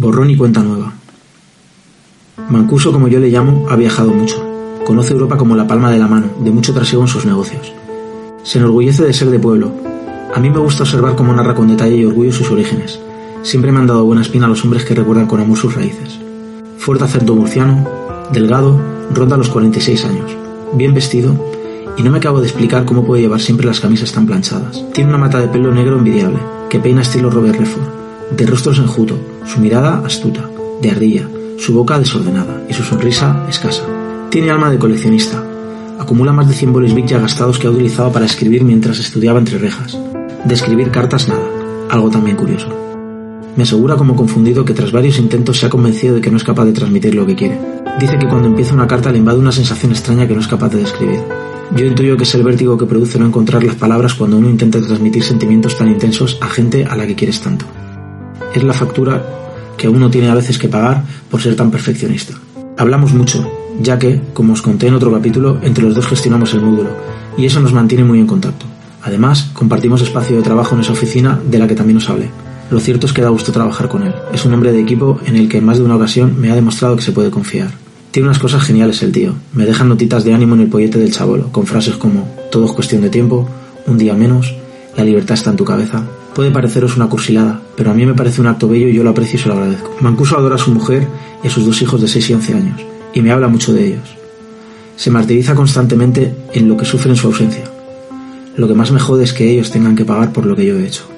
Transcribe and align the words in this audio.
Borrón 0.00 0.30
y 0.30 0.36
cuenta 0.36 0.62
nueva. 0.62 0.94
Mancuso, 2.48 2.90
como 2.90 3.08
yo 3.08 3.20
le 3.20 3.28
llamo, 3.28 3.66
ha 3.68 3.76
viajado 3.76 4.14
mucho. 4.14 4.42
Conoce 4.86 5.12
Europa 5.12 5.36
como 5.36 5.56
la 5.56 5.66
palma 5.66 5.90
de 5.90 5.98
la 5.98 6.08
mano, 6.08 6.28
de 6.40 6.50
mucho 6.50 6.72
trasiego 6.72 7.02
en 7.02 7.08
sus 7.08 7.26
negocios. 7.26 7.70
Se 8.42 8.56
enorgullece 8.56 9.04
de 9.04 9.12
ser 9.12 9.28
de 9.28 9.38
pueblo. 9.38 9.72
A 10.34 10.40
mí 10.40 10.48
me 10.48 10.58
gusta 10.58 10.84
observar 10.84 11.16
cómo 11.16 11.34
narra 11.34 11.54
con 11.54 11.68
detalle 11.68 11.96
y 11.96 12.06
orgullo 12.06 12.32
sus 12.32 12.50
orígenes. 12.50 12.98
Siempre 13.42 13.72
me 13.72 13.80
han 13.80 13.88
dado 13.88 14.06
buena 14.06 14.22
espina 14.22 14.48
los 14.48 14.64
hombres 14.64 14.86
que 14.86 14.94
recuerdan 14.94 15.26
con 15.26 15.38
amor 15.38 15.58
sus 15.58 15.74
raíces. 15.74 16.18
Fuerte 16.78 17.04
acento 17.04 17.36
murciano, 17.36 17.86
delgado, 18.32 18.80
ronda 19.12 19.36
los 19.36 19.50
46 19.50 20.02
años. 20.06 20.34
Bien 20.72 20.94
vestido, 20.94 21.34
y 21.98 22.02
no 22.02 22.10
me 22.10 22.16
acabo 22.16 22.40
de 22.40 22.46
explicar 22.46 22.86
cómo 22.86 23.04
puede 23.04 23.20
llevar 23.20 23.42
siempre 23.42 23.66
las 23.66 23.80
camisas 23.80 24.12
tan 24.12 24.24
planchadas. 24.24 24.82
Tiene 24.94 25.10
una 25.10 25.18
mata 25.18 25.40
de 25.40 25.48
pelo 25.48 25.74
negro 25.74 25.98
envidiable, 25.98 26.38
que 26.70 26.80
peina 26.80 27.02
estilo 27.02 27.28
Robert 27.28 27.58
Redford 27.58 28.00
de 28.36 28.46
rostro 28.46 28.72
enjuto, 28.72 29.18
su 29.44 29.60
mirada 29.60 30.02
astuta, 30.04 30.48
de 30.80 30.90
ardilla, 30.90 31.28
su 31.58 31.74
boca 31.74 31.98
desordenada 31.98 32.64
y 32.68 32.72
su 32.72 32.82
sonrisa 32.82 33.44
escasa. 33.48 33.82
Tiene 34.30 34.50
alma 34.50 34.70
de 34.70 34.78
coleccionista. 34.78 35.44
Acumula 35.98 36.32
más 36.32 36.48
de 36.48 36.54
100 36.54 36.72
bolis 36.72 36.94
Bic 36.94 37.06
ya 37.06 37.18
gastados 37.18 37.58
que 37.58 37.66
ha 37.66 37.70
utilizado 37.70 38.12
para 38.12 38.26
escribir 38.26 38.64
mientras 38.64 38.98
estudiaba 38.98 39.38
entre 39.38 39.58
rejas. 39.58 39.98
De 40.44 40.54
escribir 40.54 40.90
cartas 40.90 41.28
nada, 41.28 41.46
algo 41.90 42.08
también 42.08 42.36
curioso. 42.36 42.68
Me 43.56 43.64
asegura 43.64 43.96
como 43.96 44.16
confundido 44.16 44.64
que 44.64 44.72
tras 44.72 44.92
varios 44.92 45.18
intentos 45.18 45.58
se 45.58 45.66
ha 45.66 45.70
convencido 45.70 46.14
de 46.14 46.20
que 46.20 46.30
no 46.30 46.36
es 46.36 46.44
capaz 46.44 46.64
de 46.64 46.72
transmitir 46.72 47.14
lo 47.14 47.26
que 47.26 47.34
quiere. 47.34 47.58
Dice 47.98 48.18
que 48.18 48.28
cuando 48.28 48.46
empieza 48.46 48.74
una 48.74 48.86
carta 48.86 49.10
le 49.10 49.18
invade 49.18 49.38
una 49.38 49.52
sensación 49.52 49.92
extraña 49.92 50.26
que 50.26 50.34
no 50.34 50.40
es 50.40 50.48
capaz 50.48 50.70
de 50.70 50.78
describir. 50.78 51.20
Yo 51.76 51.84
intuyo 51.84 52.16
que 52.16 52.22
es 52.22 52.34
el 52.34 52.44
vértigo 52.44 52.78
que 52.78 52.86
produce 52.86 53.18
no 53.18 53.26
encontrar 53.26 53.64
las 53.64 53.74
palabras 53.74 54.14
cuando 54.14 54.38
uno 54.38 54.48
intenta 54.48 54.80
transmitir 54.80 55.22
sentimientos 55.22 55.76
tan 55.76 55.88
intensos 55.88 56.38
a 56.40 56.48
gente 56.48 56.84
a 56.84 56.96
la 56.96 57.06
que 57.06 57.14
quieres 57.14 57.40
tanto 57.40 57.66
es 58.54 58.62
la 58.62 58.72
factura 58.72 59.24
que 59.76 59.88
uno 59.88 60.10
tiene 60.10 60.28
a 60.28 60.34
veces 60.34 60.58
que 60.58 60.68
pagar 60.68 61.04
por 61.30 61.40
ser 61.40 61.56
tan 61.56 61.70
perfeccionista. 61.70 62.34
Hablamos 62.76 63.12
mucho, 63.12 63.50
ya 63.80 63.98
que, 63.98 64.20
como 64.34 64.52
os 64.52 64.62
conté 64.62 64.88
en 64.88 64.94
otro 64.94 65.12
capítulo, 65.12 65.58
entre 65.62 65.84
los 65.84 65.94
dos 65.94 66.06
gestionamos 66.06 66.52
el 66.54 66.62
módulo, 66.62 66.90
y 67.36 67.46
eso 67.46 67.60
nos 67.60 67.72
mantiene 67.72 68.04
muy 68.04 68.18
en 68.18 68.26
contacto. 68.26 68.66
Además, 69.02 69.50
compartimos 69.54 70.02
espacio 70.02 70.36
de 70.36 70.42
trabajo 70.42 70.74
en 70.74 70.82
esa 70.82 70.92
oficina 70.92 71.40
de 71.50 71.58
la 71.58 71.66
que 71.66 71.74
también 71.74 71.96
os 71.96 72.08
hablé. 72.10 72.28
Lo 72.70 72.78
cierto 72.78 73.06
es 73.06 73.12
que 73.12 73.22
da 73.22 73.30
gusto 73.30 73.52
trabajar 73.52 73.88
con 73.88 74.02
él. 74.02 74.14
Es 74.32 74.44
un 74.44 74.54
hombre 74.54 74.72
de 74.72 74.80
equipo 74.80 75.18
en 75.26 75.36
el 75.36 75.48
que 75.48 75.58
en 75.58 75.64
más 75.64 75.78
de 75.78 75.84
una 75.84 75.96
ocasión 75.96 76.40
me 76.40 76.50
ha 76.50 76.54
demostrado 76.54 76.96
que 76.96 77.02
se 77.02 77.12
puede 77.12 77.30
confiar. 77.30 77.70
Tiene 78.10 78.28
unas 78.28 78.38
cosas 78.38 78.62
geniales 78.62 79.02
el 79.02 79.12
tío. 79.12 79.34
Me 79.54 79.64
deja 79.64 79.84
notitas 79.84 80.24
de 80.24 80.34
ánimo 80.34 80.54
en 80.54 80.62
el 80.62 80.68
pollete 80.68 80.98
del 80.98 81.12
chabolo, 81.12 81.50
con 81.50 81.66
frases 81.66 81.96
como 81.96 82.28
todo 82.52 82.66
es 82.66 82.72
cuestión 82.72 83.02
de 83.02 83.10
tiempo, 83.10 83.48
un 83.86 83.98
día 83.98 84.14
menos, 84.14 84.54
la 85.00 85.06
libertad 85.06 85.34
está 85.34 85.48
en 85.48 85.56
tu 85.56 85.64
cabeza. 85.64 86.04
Puede 86.34 86.50
pareceros 86.50 86.94
una 86.96 87.08
cursilada, 87.08 87.62
pero 87.74 87.90
a 87.90 87.94
mí 87.94 88.04
me 88.04 88.12
parece 88.12 88.42
un 88.42 88.46
acto 88.46 88.68
bello 88.68 88.86
y 88.86 88.92
yo 88.92 89.02
lo 89.02 89.10
aprecio 89.10 89.38
y 89.38 89.42
se 89.42 89.48
lo 89.48 89.54
agradezco. 89.54 89.96
Mancuso 90.00 90.36
adora 90.36 90.56
a 90.56 90.58
su 90.58 90.72
mujer 90.72 91.08
y 91.42 91.48
a 91.48 91.50
sus 91.50 91.64
dos 91.64 91.80
hijos 91.80 92.02
de 92.02 92.06
6 92.08 92.30
y 92.30 92.34
11 92.34 92.54
años, 92.54 92.80
y 93.14 93.22
me 93.22 93.32
habla 93.32 93.48
mucho 93.48 93.72
de 93.72 93.86
ellos. 93.86 94.16
Se 94.96 95.10
martiriza 95.10 95.54
constantemente 95.54 96.34
en 96.52 96.68
lo 96.68 96.76
que 96.76 96.84
sufre 96.84 97.10
en 97.10 97.16
su 97.16 97.28
ausencia. 97.28 97.64
Lo 98.56 98.68
que 98.68 98.74
más 98.74 98.92
me 98.92 99.00
jode 99.00 99.24
es 99.24 99.32
que 99.32 99.50
ellos 99.50 99.70
tengan 99.70 99.96
que 99.96 100.04
pagar 100.04 100.34
por 100.34 100.44
lo 100.44 100.54
que 100.54 100.66
yo 100.66 100.78
he 100.78 100.86
hecho. 100.86 101.09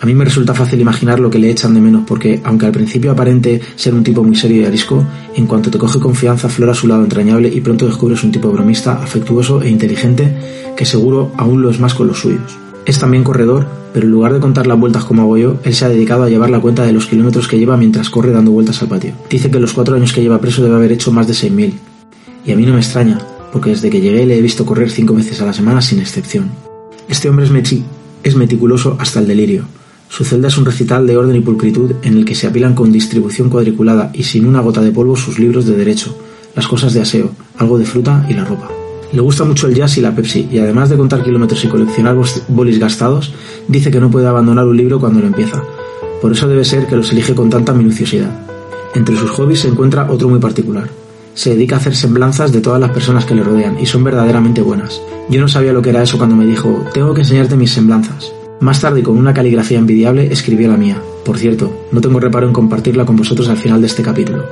A 0.00 0.06
mí 0.06 0.14
me 0.14 0.24
resulta 0.24 0.54
fácil 0.54 0.80
imaginar 0.80 1.20
lo 1.20 1.30
que 1.30 1.38
le 1.38 1.50
echan 1.50 1.74
de 1.74 1.80
menos 1.80 2.04
porque, 2.06 2.40
aunque 2.44 2.66
al 2.66 2.72
principio 2.72 3.12
aparente 3.12 3.60
ser 3.76 3.94
un 3.94 4.04
tipo 4.04 4.22
muy 4.22 4.36
serio 4.36 4.62
y 4.62 4.64
arisco, 4.64 5.04
en 5.34 5.46
cuanto 5.46 5.70
te 5.70 5.78
coge 5.78 5.98
confianza 5.98 6.48
flora 6.48 6.74
su 6.74 6.86
lado 6.86 7.02
entrañable 7.02 7.48
y 7.48 7.60
pronto 7.60 7.86
descubres 7.86 8.22
un 8.22 8.30
tipo 8.30 8.50
bromista, 8.50 9.02
afectuoso 9.02 9.62
e 9.62 9.70
inteligente 9.70 10.36
que 10.76 10.84
seguro 10.84 11.32
aún 11.36 11.62
lo 11.62 11.70
es 11.70 11.80
más 11.80 11.94
con 11.94 12.08
los 12.08 12.18
suyos. 12.18 12.58
Es 12.84 12.98
también 12.98 13.24
corredor, 13.24 13.66
pero 13.92 14.06
en 14.06 14.12
lugar 14.12 14.34
de 14.34 14.40
contar 14.40 14.66
las 14.66 14.78
vueltas 14.78 15.04
como 15.04 15.22
hago 15.22 15.38
yo, 15.38 15.56
él 15.64 15.74
se 15.74 15.86
ha 15.86 15.88
dedicado 15.88 16.22
a 16.22 16.28
llevar 16.28 16.50
la 16.50 16.60
cuenta 16.60 16.84
de 16.84 16.92
los 16.92 17.06
kilómetros 17.06 17.48
que 17.48 17.58
lleva 17.58 17.76
mientras 17.76 18.10
corre 18.10 18.30
dando 18.30 18.52
vueltas 18.52 18.80
al 18.82 18.88
patio. 18.88 19.14
Dice 19.30 19.50
que 19.50 19.58
los 19.58 19.72
cuatro 19.72 19.96
años 19.96 20.12
que 20.12 20.20
lleva 20.20 20.40
preso 20.40 20.62
debe 20.62 20.76
haber 20.76 20.92
hecho 20.92 21.10
más 21.10 21.26
de 21.26 21.32
6.000. 21.32 21.72
Y 22.44 22.52
a 22.52 22.56
mí 22.56 22.64
no 22.64 22.74
me 22.74 22.80
extraña, 22.80 23.18
porque 23.52 23.70
desde 23.70 23.90
que 23.90 24.00
llegué 24.00 24.24
le 24.26 24.38
he 24.38 24.42
visto 24.42 24.66
correr 24.66 24.90
cinco 24.90 25.14
veces 25.14 25.40
a 25.40 25.46
la 25.46 25.52
semana 25.52 25.80
sin 25.80 25.98
excepción. 25.98 26.50
Este 27.08 27.28
hombre 27.28 27.46
es, 27.46 27.74
es 28.22 28.36
meticuloso 28.36 28.96
hasta 29.00 29.18
el 29.18 29.26
delirio. 29.26 29.64
Su 30.08 30.24
celda 30.24 30.48
es 30.48 30.56
un 30.56 30.64
recital 30.64 31.06
de 31.06 31.16
orden 31.16 31.36
y 31.36 31.40
pulcritud 31.40 31.92
en 32.02 32.16
el 32.16 32.24
que 32.24 32.34
se 32.34 32.46
apilan 32.46 32.74
con 32.74 32.92
distribución 32.92 33.50
cuadriculada 33.50 34.10
y 34.14 34.22
sin 34.22 34.46
una 34.46 34.60
gota 34.60 34.80
de 34.80 34.92
polvo 34.92 35.16
sus 35.16 35.38
libros 35.38 35.66
de 35.66 35.76
derecho, 35.76 36.16
las 36.54 36.66
cosas 36.66 36.94
de 36.94 37.02
aseo, 37.02 37.30
algo 37.58 37.78
de 37.78 37.84
fruta 37.84 38.24
y 38.28 38.34
la 38.34 38.44
ropa. 38.44 38.70
Le 39.12 39.20
gusta 39.20 39.44
mucho 39.44 39.68
el 39.68 39.74
jazz 39.74 39.98
y 39.98 40.00
la 40.00 40.14
Pepsi, 40.14 40.48
y 40.50 40.58
además 40.58 40.90
de 40.90 40.96
contar 40.96 41.22
kilómetros 41.22 41.64
y 41.64 41.68
coleccionar 41.68 42.16
bolis 42.48 42.78
gastados, 42.78 43.32
dice 43.68 43.90
que 43.90 44.00
no 44.00 44.10
puede 44.10 44.26
abandonar 44.26 44.66
un 44.66 44.76
libro 44.76 44.98
cuando 44.98 45.20
lo 45.20 45.26
empieza. 45.26 45.62
Por 46.20 46.32
eso 46.32 46.48
debe 46.48 46.64
ser 46.64 46.86
que 46.86 46.96
los 46.96 47.12
elige 47.12 47.34
con 47.34 47.50
tanta 47.50 47.72
minuciosidad. 47.72 48.30
Entre 48.94 49.16
sus 49.16 49.30
hobbies 49.30 49.60
se 49.60 49.68
encuentra 49.68 50.10
otro 50.10 50.28
muy 50.28 50.38
particular. 50.38 50.88
Se 51.34 51.50
dedica 51.50 51.76
a 51.76 51.78
hacer 51.78 51.94
semblanzas 51.94 52.52
de 52.52 52.60
todas 52.60 52.80
las 52.80 52.90
personas 52.90 53.26
que 53.26 53.34
le 53.34 53.44
rodean, 53.44 53.78
y 53.78 53.86
son 53.86 54.02
verdaderamente 54.02 54.62
buenas. 54.62 55.00
Yo 55.28 55.40
no 55.40 55.48
sabía 55.48 55.72
lo 55.72 55.82
que 55.82 55.90
era 55.90 56.02
eso 56.02 56.18
cuando 56.18 56.34
me 56.34 56.46
dijo, 56.46 56.84
tengo 56.92 57.14
que 57.14 57.20
enseñarte 57.20 57.56
mis 57.56 57.72
semblanzas. 57.72 58.32
Más 58.60 58.80
tarde, 58.80 59.02
con 59.02 59.18
una 59.18 59.34
caligrafía 59.34 59.78
envidiable, 59.78 60.32
escribió 60.32 60.68
la 60.68 60.76
mía. 60.76 61.00
Por 61.24 61.38
cierto, 61.38 61.86
no 61.92 62.00
tengo 62.00 62.20
reparo 62.20 62.46
en 62.46 62.52
compartirla 62.52 63.04
con 63.04 63.16
vosotros 63.16 63.48
al 63.48 63.58
final 63.58 63.80
de 63.80 63.86
este 63.86 64.02
capítulo. 64.02 64.44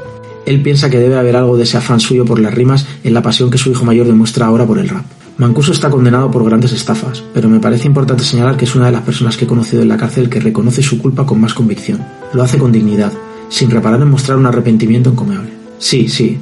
Él 0.44 0.60
piensa 0.60 0.90
que 0.90 0.98
debe 0.98 1.16
haber 1.16 1.36
algo 1.36 1.56
de 1.56 1.62
ese 1.62 1.78
afán 1.78 2.00
suyo 2.00 2.24
por 2.24 2.38
las 2.38 2.54
rimas 2.54 2.86
en 3.02 3.14
la 3.14 3.22
pasión 3.22 3.50
que 3.50 3.56
su 3.58 3.70
hijo 3.70 3.84
mayor 3.84 4.06
demuestra 4.06 4.46
ahora 4.46 4.66
por 4.66 4.78
el 4.78 4.88
rap. 4.88 5.04
Mancuso 5.38 5.72
está 5.72 5.90
condenado 5.90 6.30
por 6.30 6.44
grandes 6.44 6.72
estafas, 6.72 7.24
pero 7.32 7.48
me 7.48 7.60
parece 7.60 7.88
importante 7.88 8.22
señalar 8.22 8.56
que 8.56 8.66
es 8.66 8.74
una 8.74 8.86
de 8.86 8.92
las 8.92 9.02
personas 9.02 9.36
que 9.36 9.46
he 9.46 9.48
conocido 9.48 9.82
en 9.82 9.88
la 9.88 9.96
cárcel 9.96 10.28
que 10.28 10.38
reconoce 10.38 10.82
su 10.82 10.98
culpa 10.98 11.24
con 11.24 11.40
más 11.40 11.54
convicción. 11.54 12.04
Lo 12.34 12.42
hace 12.42 12.58
con 12.58 12.72
dignidad, 12.72 13.12
sin 13.48 13.70
reparar 13.70 14.00
en 14.02 14.10
mostrar 14.10 14.36
un 14.36 14.46
arrepentimiento 14.46 15.10
encomiable. 15.10 15.50
Sí, 15.78 16.08
sí, 16.08 16.38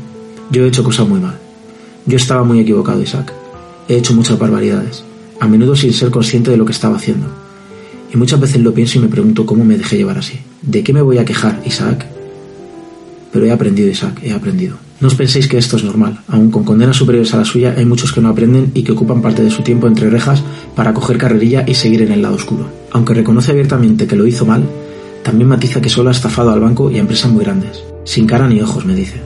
yo 0.51 0.65
he 0.65 0.69
hecho 0.69 0.85
cosas 0.85 1.09
muy 1.09 1.21
mal. 1.21 1.39
Yo 2.05 2.17
estaba 2.17 2.43
muy 2.43 2.61
equivocado, 2.61 3.01
Isaac. 3.01 3.33
He 3.89 3.97
hecho 3.97 4.15
muchas 4.15 4.39
barbaridades, 4.39 5.05
a 5.41 5.47
menudo 5.47 5.77
sin 5.77 5.93
ser 5.93 6.11
consciente 6.11 6.51
de 6.51 6.57
lo 6.57 6.67
que 6.67 6.73
estaba 6.73 6.97
haciendo. 6.97 7.42
Y 8.13 8.17
muchas 8.17 8.41
veces 8.41 8.61
lo 8.61 8.75
pienso 8.75 8.99
y 8.99 9.03
me 9.03 9.09
pregunto 9.09 9.47
cómo 9.47 9.65
me 9.65 9.79
dejé 9.79 9.97
llevar 9.97 10.19
así. 10.19 10.39
¿De 10.61 10.83
qué 10.83 10.93
me 10.93 11.01
voy 11.01 11.19
a 11.19 11.25
quejar, 11.25 11.63
Isaac? 11.65 12.07
Pero 13.33 13.47
he 13.47 13.51
aprendido, 13.51 13.89
Isaac, 13.89 14.21
he 14.23 14.33
aprendido. 14.33 14.77
No 15.01 15.09
os 15.09 15.15
penséis 15.15 15.49
que 15.49 15.57
esto 15.57 15.77
es 15.77 15.85
normal. 15.85 16.21
Aun 16.29 16.51
con 16.51 16.63
condenas 16.63 16.97
superiores 16.97 17.33
a 17.33 17.39
la 17.39 17.45
suya, 17.45 17.75
hay 17.77 17.87
muchos 17.87 18.13
que 18.13 18.21
no 18.21 18.29
aprenden 18.29 18.71
y 18.75 18.83
que 18.83 18.93
ocupan 18.93 19.23
parte 19.23 19.43
de 19.43 19.51
su 19.51 19.63
tiempo 19.63 19.87
entre 19.87 20.11
rejas 20.11 20.45
para 20.77 20.93
coger 20.93 21.17
carrerilla 21.17 21.65
y 21.67 21.75
seguir 21.75 22.03
en 22.03 22.13
el 22.13 22.23
lado 22.23 22.37
oscuro. 22.37 22.69
Aunque 22.93 23.15
reconoce 23.15 23.51
abiertamente 23.51 24.07
que 24.07 24.15
lo 24.15 24.27
hizo 24.27 24.45
mal, 24.45 24.63
también 25.25 25.49
matiza 25.49 25.81
que 25.81 25.89
solo 25.89 26.11
ha 26.11 26.13
estafado 26.13 26.51
al 26.51 26.61
banco 26.61 26.91
y 26.91 26.99
a 26.99 27.01
empresas 27.01 27.33
muy 27.33 27.43
grandes. 27.43 27.83
Sin 28.05 28.27
cara 28.27 28.47
ni 28.47 28.61
ojos, 28.61 28.85
me 28.85 28.95
dice. 28.95 29.21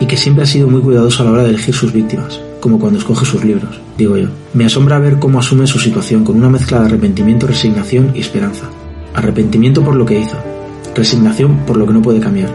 Y 0.00 0.06
que 0.06 0.18
siempre 0.18 0.44
ha 0.44 0.46
sido 0.46 0.68
muy 0.68 0.82
cuidadoso 0.82 1.22
a 1.22 1.26
la 1.26 1.32
hora 1.32 1.44
de 1.44 1.50
elegir 1.50 1.74
sus 1.74 1.92
víctimas, 1.92 2.40
como 2.66 2.80
cuando 2.80 2.98
escoge 2.98 3.24
sus 3.24 3.44
libros, 3.44 3.80
digo 3.96 4.16
yo. 4.16 4.26
Me 4.52 4.64
asombra 4.64 4.98
ver 4.98 5.20
cómo 5.20 5.38
asume 5.38 5.68
su 5.68 5.78
situación 5.78 6.24
con 6.24 6.34
una 6.34 6.48
mezcla 6.48 6.80
de 6.80 6.86
arrepentimiento, 6.86 7.46
resignación 7.46 8.10
y 8.12 8.18
esperanza. 8.18 8.68
Arrepentimiento 9.14 9.84
por 9.84 9.94
lo 9.94 10.04
que 10.04 10.18
hizo, 10.18 10.36
resignación 10.92 11.58
por 11.58 11.76
lo 11.76 11.86
que 11.86 11.92
no 11.92 12.02
puede 12.02 12.18
cambiar, 12.18 12.50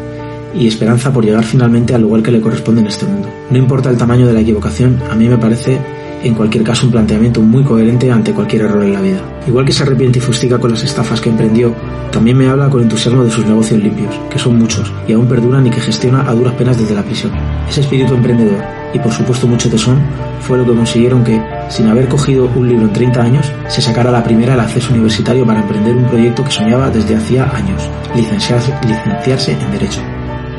y 0.54 0.68
esperanza 0.68 1.14
por 1.14 1.24
llegar 1.24 1.46
finalmente 1.46 1.96
al 1.96 2.02
lugar 2.02 2.24
que 2.24 2.32
le 2.32 2.42
corresponde 2.42 2.82
en 2.82 2.88
este 2.88 3.06
mundo. 3.06 3.30
No 3.52 3.58
importa 3.58 3.90
el 3.90 3.96
tamaño 3.96 4.28
de 4.28 4.34
la 4.34 4.42
equivocación, 4.42 5.00
a 5.10 5.16
mí 5.16 5.30
me 5.30 5.38
parece 5.38 5.80
en 6.24 6.34
cualquier 6.34 6.64
caso 6.64 6.86
un 6.86 6.92
planteamiento 6.92 7.42
muy 7.42 7.64
coherente 7.64 8.12
ante 8.12 8.34
cualquier 8.34 8.64
error 8.64 8.84
en 8.84 8.94
la 8.94 9.02
vida. 9.02 9.22
Igual 9.48 9.66
que 9.66 9.72
se 9.72 9.84
arrepiente 9.84 10.20
y 10.20 10.22
fustiga 10.22 10.60
con 10.60 10.72
las 10.72 10.84
estafas 10.84 11.20
que 11.20 11.30
emprendió, 11.30 11.74
también 12.12 12.38
me 12.38 12.48
habla 12.48 12.70
con 12.70 12.82
entusiasmo 12.82 13.24
de 13.24 13.32
sus 13.32 13.46
negocios 13.46 13.82
limpios, 13.82 14.14
que 14.30 14.40
son 14.40 14.58
muchos 14.58 14.92
y 15.08 15.14
aún 15.14 15.28
perduran 15.28 15.66
y 15.66 15.70
que 15.70 15.80
gestiona 15.80 16.30
a 16.30 16.34
duras 16.34 16.54
penas 16.54 16.78
desde 16.78 16.96
la 16.96 17.04
prisión. 17.04 17.32
Ese 17.70 17.82
espíritu 17.82 18.14
emprendedor 18.14 18.62
y 18.94 19.00
por 19.00 19.12
supuesto 19.12 19.48
mucho 19.48 19.70
tesón 19.70 20.00
fue 20.42 20.58
lo 20.58 20.66
que 20.66 20.76
consiguieron 20.76 21.24
que, 21.24 21.42
sin 21.70 21.88
haber 21.88 22.08
cogido 22.08 22.50
un 22.56 22.68
libro 22.68 22.86
en 22.86 22.94
30 22.94 23.22
años, 23.22 23.52
se 23.68 23.82
sacara 23.82 24.12
la 24.12 24.24
primera 24.24 24.54
el 24.54 24.60
acceso 24.60 24.92
universitario 24.92 25.46
para 25.46 25.62
emprender 25.62 25.96
un 25.96 26.06
proyecto 26.06 26.44
que 26.44 26.52
soñaba 26.52 26.90
desde 26.90 27.16
hacía 27.16 27.50
años, 27.56 27.90
licenciarse, 28.16 28.74
licenciarse 28.86 29.54
en 29.54 29.72
Derecho. 29.72 30.02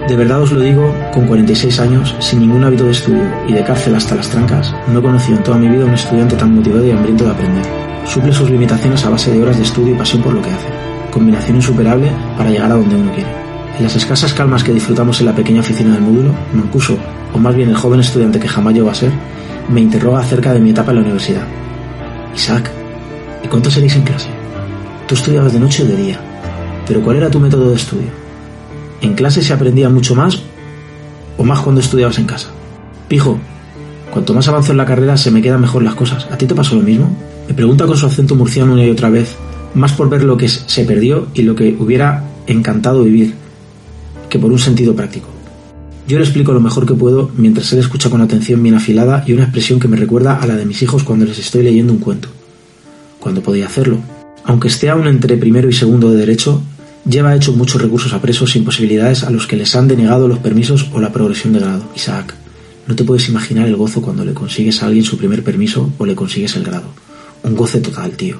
De 0.09 0.17
verdad 0.17 0.43
os 0.43 0.51
lo 0.51 0.61
digo, 0.61 0.95
con 1.13 1.27
46 1.27 1.79
años, 1.79 2.15
sin 2.19 2.41
ningún 2.41 2.65
hábito 2.65 2.85
de 2.85 2.91
estudio 2.91 3.23
y 3.47 3.53
de 3.53 3.63
cárcel 3.63 3.95
hasta 3.95 4.17
las 4.17 4.29
trancas, 4.29 4.75
no 4.89 4.99
he 4.99 5.03
conocido 5.03 5.39
en 5.39 5.45
toda 5.45 5.59
mi 5.59 5.69
vida 5.69 5.85
un 5.85 5.95
estudiante 5.95 6.35
tan 6.35 6.55
motivado 6.57 6.85
y 6.85 6.91
hambriento 6.91 7.25
de 7.25 7.31
aprender. 7.31 7.65
Suple 8.05 8.33
sus 8.33 8.51
limitaciones 8.51 9.05
a 9.05 9.11
base 9.11 9.31
de 9.31 9.41
horas 9.41 9.57
de 9.57 9.63
estudio 9.63 9.95
y 9.95 9.99
pasión 9.99 10.21
por 10.21 10.35
lo 10.35 10.43
que 10.43 10.51
hace. 10.51 10.67
Combinación 11.11 11.57
insuperable 11.57 12.11
para 12.37 12.51
llegar 12.51 12.73
a 12.73 12.75
donde 12.75 12.97
uno 12.97 13.13
quiere. 13.13 13.31
En 13.79 13.85
las 13.85 13.95
escasas 13.95 14.35
calmas 14.35 14.65
que 14.65 14.73
disfrutamos 14.73 15.21
en 15.21 15.27
la 15.27 15.35
pequeña 15.35 15.61
oficina 15.61 15.95
del 15.95 16.03
módulo, 16.03 16.35
Mancuso, 16.53 16.99
o 17.33 17.39
más 17.39 17.55
bien 17.55 17.69
el 17.69 17.77
joven 17.77 18.01
estudiante 18.01 18.41
que 18.41 18.49
jamás 18.49 18.75
llegó 18.75 18.91
a 18.91 18.95
ser, 18.95 19.13
me 19.69 19.81
interroga 19.81 20.21
acerca 20.21 20.53
de 20.53 20.61
mi 20.61 20.71
etapa 20.71 20.91
en 20.91 20.97
la 20.97 21.03
universidad. 21.03 21.47
Isaac, 22.35 22.71
¿y 23.45 23.49
cuántos 23.49 23.75
seréis 23.75 23.95
en 23.95 24.03
clase? 24.03 24.29
Tú 25.07 25.15
estudiabas 25.15 25.53
de 25.53 25.61
noche 25.61 25.85
o 25.85 25.87
de 25.87 25.97
día. 25.97 26.21
¿Pero 26.87 27.01
cuál 27.01 27.19
era 27.19 27.31
tu 27.31 27.39
método 27.39 27.71
de 27.71 27.77
estudio? 27.77 28.22
¿En 29.03 29.15
clase 29.15 29.43
se 29.43 29.53
aprendía 29.53 29.89
mucho 29.89 30.15
más 30.15 30.43
o 31.37 31.45
más 31.45 31.59
cuando 31.59 31.81
estudiabas 31.81 32.19
en 32.19 32.25
casa? 32.25 32.49
Pijo, 33.09 33.39
cuanto 34.13 34.33
más 34.33 34.47
avanzo 34.47 34.71
en 34.73 34.79
la 34.79 34.87
carrera 34.87 35.17
se 35.17 35.33
me 35.33 35.43
quedan 35.43 35.61
mejor 35.61 35.83
las 35.83 35.97
cosas. 35.97 36.29
¿A 36.31 36.39
ti 36.39 36.47
te 36.47 36.55
pasó 36.55 36.77
lo 36.77 36.83
mismo? 36.83 37.15
Me 37.49 37.55
pregunta 37.55 37.85
con 37.87 37.97
su 37.97 38.07
acento 38.07 38.37
murciano 38.37 38.73
una 38.73 38.85
y 38.85 38.91
otra 38.91 39.11
vez, 39.11 39.35
más 39.75 39.93
por 39.93 40.09
ver 40.09 40.23
lo 40.23 40.37
que 40.37 40.49
se 40.49 40.85
perdió 40.85 41.27
y 41.35 41.43
lo 41.43 41.57
que 41.57 41.77
hubiera 41.79 42.25
encantado 42.47 43.03
vivir 43.03 43.35
que 44.31 44.39
por 44.39 44.53
un 44.53 44.59
sentido 44.59 44.95
práctico. 44.95 45.29
Yo 46.07 46.19
le 46.19 46.25
explico 46.25 46.53
lo 46.53 46.61
mejor 46.61 46.87
que 46.87 46.95
puedo 46.95 47.31
mientras 47.37 47.73
él 47.73 47.81
escucha 47.81 48.09
con 48.09 48.21
atención 48.21 48.63
bien 48.63 48.77
afilada 48.77 49.25
y 49.27 49.33
una 49.33 49.45
expresión 49.45 49.81
que 49.81 49.89
me 49.89 49.97
recuerda 49.97 50.37
a 50.37 50.47
la 50.47 50.57
de 50.57 50.65
mis 50.65 50.81
hijos 50.83 51.03
cuando 51.03 51.27
les 51.27 51.39
estoy 51.39 51.65
leyendo 51.65 51.93
un 51.93 51.99
cuento. 51.99 52.29
Cuando 53.19 53.43
podía 53.43 53.67
hacerlo. 53.67 53.99
Aunque 54.45 54.69
esté 54.69 54.91
aún 54.91 55.07
entre 55.07 55.37
primero 55.37 55.69
y 55.69 55.73
segundo 55.73 56.11
de 56.11 56.19
derecho, 56.19 56.63
lleva 57.05 57.35
hecho 57.35 57.53
muchos 57.53 57.81
recursos 57.81 58.13
a 58.13 58.21
presos 58.21 58.53
sin 58.53 58.65
posibilidades 58.65 59.25
a 59.25 59.31
los 59.31 59.47
que 59.47 59.57
les 59.57 59.75
han 59.75 59.89
denegado 59.89 60.29
los 60.29 60.39
permisos 60.39 60.89
o 60.93 61.01
la 61.01 61.13
progresión 61.13 61.53
de 61.53 61.61
grado. 61.61 61.85
Isaac, 61.97 62.35
no 62.87 62.95
te 62.95 63.05
puedes 63.05 63.29
imaginar 63.29 63.67
el 63.67 63.77
gozo 63.77 64.03
cuando 64.03 64.25
le 64.25 64.35
consigues 64.35 64.83
a 64.83 64.87
alguien 64.87 65.05
su 65.05 65.17
primer 65.17 65.43
permiso 65.43 65.93
o 65.99 66.07
le 66.07 66.15
consigues 66.15 66.57
el 66.57 66.65
grado. 66.65 66.87
Un 67.43 67.57
goce 67.57 67.81
total, 67.81 68.13
tío, 68.13 68.37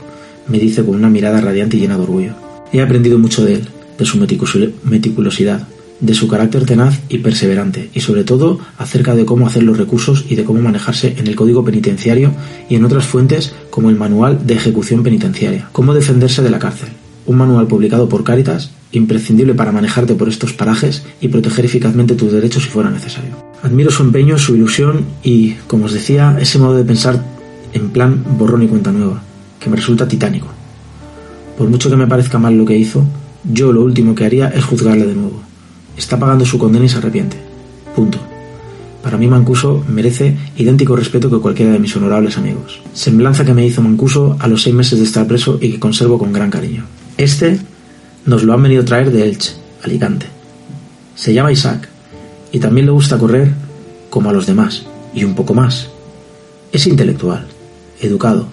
me 0.49 0.59
dice 0.59 0.85
con 0.85 0.95
una 0.95 1.09
mirada 1.09 1.41
radiante 1.41 1.77
y 1.77 1.81
llena 1.81 1.97
de 1.97 2.03
orgullo. 2.03 2.35
He 2.73 2.81
aprendido 2.81 3.19
mucho 3.19 3.45
de 3.45 3.55
él, 3.55 3.69
de 3.99 4.05
su 4.05 4.19
meticulosidad, 4.19 5.67
de 6.01 6.15
su 6.15 6.27
carácter 6.27 6.65
tenaz 6.65 7.01
y 7.09 7.19
perseverante, 7.19 7.91
y 7.95 8.01
sobre 8.01 8.25
todo 8.25 8.59
acerca 8.79 9.15
de 9.15 9.25
cómo 9.25 9.47
hacer 9.47 9.63
los 9.63 9.79
recursos 9.79 10.25
y 10.29 10.35
de 10.35 10.45
cómo 10.45 10.61
manejarse 10.61 11.15
en 11.19 11.27
el 11.27 11.37
código 11.37 11.65
penitenciario 11.65 12.33
y 12.69 12.75
en 12.75 12.85
otras 12.85 13.07
fuentes 13.07 13.55
como 13.71 13.91
el 13.91 13.97
Manual 13.97 14.45
de 14.45 14.55
Ejecución 14.55 15.03
Penitenciaria, 15.03 15.69
cómo 15.71 15.95
defenderse 15.95 16.43
de 16.43 16.51
la 16.51 16.59
cárcel, 16.59 16.89
un 17.27 17.37
manual 17.37 17.67
publicado 17.67 18.09
por 18.09 18.25
Cáritas, 18.25 18.71
imprescindible 18.93 19.55
para 19.55 19.73
manejarte 19.73 20.15
por 20.15 20.29
estos 20.29 20.53
parajes 20.53 21.05
y 21.21 21.29
proteger 21.29 21.65
eficazmente 21.65 22.15
tus 22.15 22.33
derechos 22.33 22.65
si 22.65 22.69
fuera 22.69 22.91
necesario. 22.91 23.37
Admiro 23.63 23.91
su 23.91 24.03
empeño, 24.03 24.39
su 24.39 24.55
ilusión 24.55 25.07
y, 25.23 25.53
como 25.67 25.87
os 25.87 25.93
decía, 25.93 26.37
ese 26.41 26.59
modo 26.59 26.77
de 26.77 26.85
pensar 26.85 27.25
en 27.73 27.91
plan 27.91 28.25
borrón 28.39 28.63
y 28.63 28.69
cuenta 28.69 28.93
nueva, 28.93 29.23
que 29.59 29.71
me 29.71 29.77
resulta 29.77 30.09
titánico. 30.09 30.49
Por 31.57 31.69
mucho 31.69 31.89
que 31.89 31.97
me 31.97 32.07
parezca 32.07 32.39
mal 32.39 32.57
lo 32.57 32.65
que 32.65 32.77
hizo, 32.77 33.05
yo 33.45 33.73
lo 33.73 33.83
último 33.83 34.15
que 34.15 34.25
haría 34.25 34.49
es 34.49 34.65
juzgarle 34.65 35.07
de 35.07 35.15
nuevo 35.15 35.43
Está 35.97 36.19
pagando 36.19 36.45
su 36.45 36.59
condena 36.59 36.87
y 36.87 36.89
se 36.89 36.99
arrepiente. 36.99 37.37
Punto. 37.95 38.19
Para 39.03 39.19
mí 39.19 39.27
Mancuso 39.27 39.85
merece 39.89 40.37
idéntico 40.57 40.97
respeto 40.97 41.29
que 41.29 41.39
cualquiera 41.39 41.73
de 41.73 41.79
mis 41.79 41.95
honorables 41.97 42.39
amigos. 42.39 42.81
Semblanza 42.95 43.45
que 43.45 43.53
me 43.53 43.67
hizo 43.67 43.83
Mancuso 43.83 44.37
a 44.39 44.49
los 44.49 44.63
seis 44.63 44.75
meses 44.75 44.99
de 44.99 45.05
estar 45.05 45.27
preso 45.27 45.59
y 45.61 45.73
que 45.73 45.81
conservo 45.81 46.19
con 46.19 46.33
gran 46.33 46.51
cariño. 46.51 46.85
Este 47.23 47.57
nos 48.27 48.43
lo 48.43 48.53
han 48.53 48.65
venido 48.65 48.83
a 48.83 48.85
traer 48.85 49.13
de 49.13 49.29
Elche, 49.29 49.53
Alicante. 49.85 50.27
Se 51.15 51.33
llama 51.33 51.53
Isaac 51.53 51.89
y 52.51 52.59
también 52.59 52.87
le 52.87 52.91
gusta 52.91 53.17
correr 53.17 53.53
como 54.11 54.29
a 54.29 54.33
los 54.33 54.45
demás 54.45 54.87
y 55.15 55.23
un 55.23 55.37
poco 55.37 55.55
más. 55.55 55.87
Es 56.73 56.89
intelectual, 56.89 57.47
educado, 58.01 58.49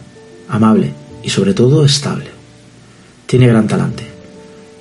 amable 0.48 0.94
y 1.24 1.32
sobre 1.32 1.56
todo 1.56 1.84
estable. 1.84 2.28
Tiene 3.26 3.48
gran 3.48 3.68
talante. 3.68 4.04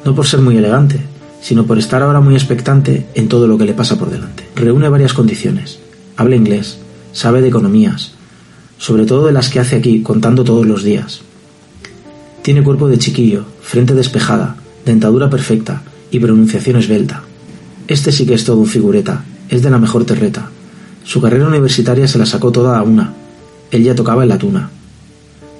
No 0.04 0.14
por 0.14 0.26
ser 0.26 0.40
muy 0.40 0.58
elegante, 0.58 1.00
sino 1.40 1.64
por 1.64 1.78
estar 1.78 2.02
ahora 2.02 2.20
muy 2.20 2.34
expectante 2.34 3.06
en 3.14 3.28
todo 3.28 3.46
lo 3.46 3.56
que 3.56 3.64
le 3.64 3.72
pasa 3.72 3.98
por 3.98 4.10
delante. 4.10 4.46
Reúne 4.54 4.90
varias 4.90 5.14
condiciones. 5.14 5.78
Habla 6.18 6.36
inglés, 6.36 6.76
sabe 7.14 7.40
de 7.40 7.48
economías, 7.48 8.12
sobre 8.76 9.06
todo 9.06 9.28
de 9.28 9.32
las 9.32 9.48
que 9.48 9.60
hace 9.60 9.76
aquí, 9.76 10.02
contando 10.02 10.44
todos 10.44 10.66
los 10.66 10.82
días. 10.82 11.22
Tiene 12.48 12.62
cuerpo 12.62 12.88
de 12.88 12.96
chiquillo, 12.96 13.44
frente 13.60 13.92
despejada, 13.92 14.56
dentadura 14.86 15.28
perfecta 15.28 15.82
y 16.10 16.18
pronunciación 16.18 16.78
esbelta. 16.78 17.22
Este 17.88 18.10
sí 18.10 18.24
que 18.24 18.32
es 18.32 18.46
todo 18.46 18.56
un 18.56 18.64
figureta, 18.64 19.22
es 19.50 19.62
de 19.62 19.68
la 19.68 19.76
mejor 19.76 20.06
terreta. 20.06 20.48
Su 21.04 21.20
carrera 21.20 21.46
universitaria 21.46 22.08
se 22.08 22.16
la 22.16 22.24
sacó 22.24 22.50
toda 22.50 22.78
a 22.78 22.82
una. 22.82 23.12
Él 23.70 23.84
ya 23.84 23.94
tocaba 23.94 24.22
en 24.22 24.30
la 24.30 24.38
tuna. 24.38 24.70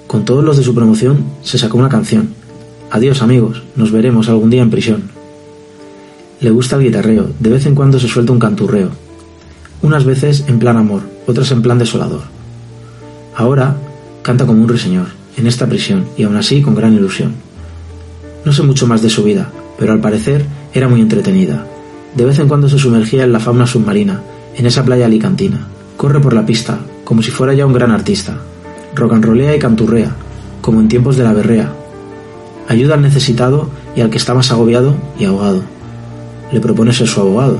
Con 0.07 0.25
todos 0.25 0.43
los 0.43 0.57
de 0.57 0.63
su 0.63 0.73
promoción 0.73 1.25
se 1.43 1.59
sacó 1.59 1.77
una 1.77 1.89
canción. 1.89 2.29
Adiós 2.89 3.21
amigos, 3.21 3.61
nos 3.75 3.91
veremos 3.91 4.27
algún 4.27 4.49
día 4.49 4.63
en 4.63 4.71
prisión. 4.71 5.03
Le 6.41 6.49
gusta 6.49 6.77
el 6.77 6.85
guitarreo, 6.85 7.29
de 7.39 7.51
vez 7.51 7.67
en 7.67 7.75
cuando 7.75 7.99
se 7.99 8.07
suelta 8.07 8.31
un 8.31 8.39
canturreo. 8.39 8.89
Unas 9.83 10.05
veces 10.05 10.43
en 10.47 10.57
plan 10.57 10.75
amor, 10.75 11.03
otras 11.27 11.51
en 11.51 11.61
plan 11.61 11.77
desolador. 11.77 12.23
Ahora 13.35 13.77
canta 14.23 14.47
como 14.47 14.63
un 14.63 14.67
ruiseñor, 14.67 15.18
en 15.37 15.47
esta 15.47 15.67
prisión, 15.67 16.05
y 16.17 16.23
aún 16.23 16.35
así 16.37 16.61
con 16.61 16.75
gran 16.75 16.93
ilusión. 16.93 17.33
No 18.45 18.53
sé 18.53 18.63
mucho 18.63 18.87
más 18.87 19.01
de 19.01 19.09
su 19.09 19.23
vida, 19.23 19.51
pero 19.77 19.93
al 19.93 19.99
parecer 19.99 20.45
era 20.73 20.87
muy 20.87 21.01
entretenida. 21.01 21.65
De 22.15 22.25
vez 22.25 22.39
en 22.39 22.47
cuando 22.47 22.69
se 22.69 22.79
sumergía 22.79 23.23
en 23.23 23.31
la 23.31 23.39
fauna 23.39 23.67
submarina, 23.67 24.21
en 24.55 24.65
esa 24.65 24.83
playa 24.83 25.05
alicantina. 25.05 25.67
Corre 25.97 26.19
por 26.19 26.33
la 26.33 26.45
pista, 26.45 26.79
como 27.03 27.21
si 27.21 27.31
fuera 27.31 27.53
ya 27.53 27.65
un 27.65 27.73
gran 27.73 27.91
artista. 27.91 28.37
Rocanrolea 28.95 29.55
y 29.55 29.59
canturrea, 29.59 30.15
como 30.61 30.79
en 30.79 30.87
tiempos 30.87 31.17
de 31.17 31.23
la 31.23 31.33
berrea. 31.33 31.71
Ayuda 32.67 32.95
al 32.95 33.01
necesitado 33.01 33.69
y 33.95 34.01
al 34.01 34.09
que 34.09 34.17
está 34.17 34.33
más 34.33 34.51
agobiado 34.51 34.95
y 35.19 35.25
ahogado 35.25 35.61
le 36.51 36.59
propone 36.59 36.93
ser 36.93 37.07
su 37.07 37.19
abogado. 37.19 37.59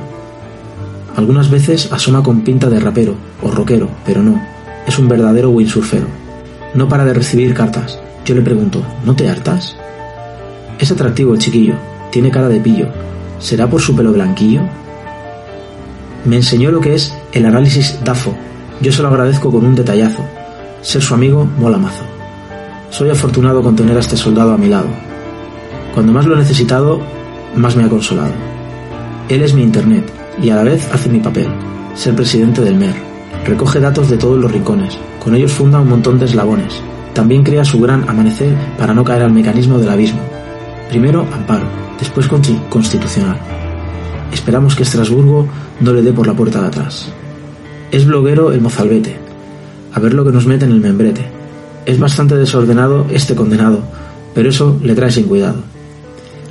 Algunas 1.15 1.50
veces 1.50 1.92
asoma 1.92 2.24
con 2.24 2.42
pinta 2.42 2.69
de 2.69 2.80
rapero 2.80 3.15
o 3.42 3.51
rockero, 3.51 3.89
pero 4.06 4.24
no, 4.24 4.42
es 4.88 4.98
un 5.00 5.07
verdadero 5.07 5.50
windsurfero. 5.50 6.07
No 6.74 6.88
para 6.88 7.06
de 7.06 7.13
recibir 7.13 7.54
cartas. 7.54 8.00
Yo 8.25 8.36
le 8.36 8.42
pregunto, 8.42 8.83
¿no 9.04 9.16
te 9.16 9.27
hartas? 9.27 9.75
Es 10.77 10.92
atractivo 10.92 11.33
el 11.33 11.39
chiquillo, 11.39 11.74
tiene 12.12 12.31
cara 12.31 12.48
de 12.48 12.60
pillo. 12.60 12.88
¿Será 13.39 13.68
por 13.68 13.81
su 13.81 13.95
pelo 13.95 14.13
blanquillo? 14.13 14.62
Me 16.25 16.36
enseñó 16.36 16.71
lo 16.71 16.80
que 16.80 16.95
es 16.95 17.13
el 17.31 17.45
análisis 17.45 18.00
DAFO. 18.04 18.36
Yo 18.81 18.92
se 18.92 19.01
lo 19.01 19.07
agradezco 19.07 19.51
con 19.51 19.66
un 19.66 19.75
detallazo. 19.75 20.24
Ser 20.81 21.01
su 21.01 21.13
amigo 21.13 21.48
mola 21.57 21.77
mazo. 21.77 22.04
Soy 22.92 23.10
afortunado 23.10 23.62
con 23.62 23.75
tener 23.75 23.98
a 23.98 24.01
este 24.01 24.18
soldado 24.18 24.54
a 24.54 24.57
mi 24.57 24.68
lado. 24.68 24.88
Cuando 25.94 26.12
más 26.12 26.25
lo 26.25 26.36
he 26.36 26.39
necesitado, 26.39 27.01
más 27.56 27.75
me 27.75 27.83
ha 27.83 27.89
consolado. 27.89 28.33
Él 29.27 29.42
es 29.42 29.54
mi 29.54 29.63
Internet 29.63 30.10
y 30.42 30.50
a 30.50 30.56
la 30.56 30.63
vez 30.63 30.88
hace 30.94 31.10
mi 31.10 31.19
papel, 31.19 31.48
ser 31.95 32.15
presidente 32.15 32.62
del 32.62 32.75
MER. 32.75 33.08
Recoge 33.45 33.80
datos 33.80 34.09
de 34.09 34.18
todos 34.18 34.39
los 34.39 34.51
rincones, 34.51 34.97
con 35.24 35.36
ellos 35.36 35.51
funda 35.51 35.80
un 35.80 35.89
montón 35.89 36.19
de 36.19 36.25
eslabones. 36.25 36.81
También 37.13 37.44
crea 37.44 37.65
su 37.65 37.80
gran 37.80 38.07
amanecer 38.09 38.56
para 38.77 38.94
no 38.94 39.03
caer 39.03 39.24
al 39.24 39.31
mecanismo 39.31 39.80
del 39.80 39.89
abismo. 39.89 40.21
Primero 40.89 41.25
amparo, 41.33 41.65
después 42.00 42.27
constitucional. 42.27 43.38
Esperamos 44.31 44.75
que 44.75 44.83
Estrasburgo 44.83 45.47
no 45.80 45.94
le 45.94 46.01
dé 46.01 46.13
por 46.13 46.27
la 46.27 46.33
puerta 46.33 46.62
de 46.62 46.68
atrás. 46.68 47.12
Es 47.91 48.06
bloguero 48.06 48.51
el 48.51 48.62
mozalbete. 48.62 49.18
A 49.94 50.00
ver 50.00 50.13
lo 50.13 50.24
que 50.24 50.31
nos 50.31 50.45
mete 50.45 50.65
en 50.65 50.71
el 50.71 50.80
membrete. 50.80 51.25
Es 51.86 52.00
bastante 52.00 52.36
desordenado 52.36 53.07
este 53.09 53.36
condenado, 53.36 53.81
pero 54.36 54.50
eso 54.50 54.80
le 54.83 54.94
trae 54.94 55.12
sin 55.12 55.25
cuidado. 55.25 55.57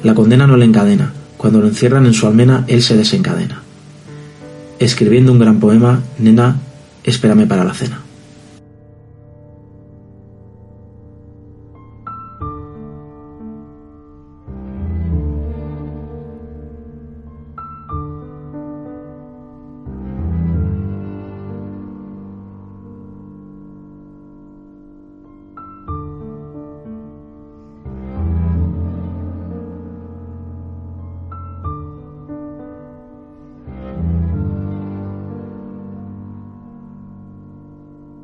La 0.03 0.15
condena 0.15 0.47
no 0.47 0.57
le 0.57 0.65
encadena, 0.65 1.13
cuando 1.37 1.61
lo 1.61 1.69
encierran 1.69 2.07
en 2.07 2.15
su 2.15 2.27
almena, 2.27 2.65
él 2.67 2.83
se 2.83 2.97
desencadena. 2.97 3.63
Escribiendo 4.79 5.33
un 5.33 5.39
gran 5.39 5.61
poema, 5.61 6.01
Nena, 6.19 6.57
espérame 7.09 7.47
para 7.47 7.65
la 7.65 7.75
cena. 7.75 8.03